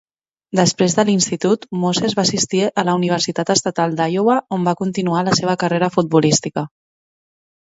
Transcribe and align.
Després 0.59 0.95
de 0.99 1.03
l'institut, 1.09 1.67
Moses 1.83 2.15
va 2.19 2.23
assistir 2.27 2.61
a 2.69 2.85
la 2.89 2.95
Universitat 3.01 3.51
Estatal 3.57 3.93
d'Iowa 4.01 4.39
on 4.59 4.67
va 4.71 4.75
continuar 4.81 5.23
la 5.29 5.37
seva 5.43 5.57
carrera 5.65 5.91
futbolística. 5.99 6.67